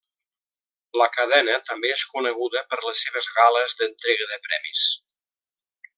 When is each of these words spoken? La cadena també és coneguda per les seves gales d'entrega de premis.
La 1.01 1.07
cadena 1.17 1.57
també 1.71 1.91
és 1.97 2.05
coneguda 2.15 2.65
per 2.71 2.81
les 2.87 3.05
seves 3.07 3.29
gales 3.39 3.77
d'entrega 3.83 4.29
de 4.33 4.41
premis. 4.49 4.87